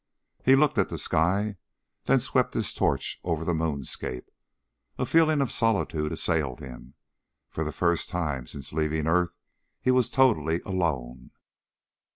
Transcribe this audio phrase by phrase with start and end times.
[0.43, 1.57] He looked at the sky,
[2.05, 4.31] then swept his torch over the moonscape.
[4.97, 6.95] A feeling of solitude assailed him.
[7.49, 9.35] For the first time since leaving earth
[9.79, 11.29] he was totally alone.